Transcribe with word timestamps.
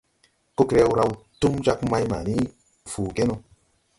Kokrew 0.59 0.89
raw 0.99 1.11
túm 1.43 1.55
jāg 1.67 1.85
mày 1.91 2.09
mani 2.13 2.37
Fuugeno. 2.95 3.37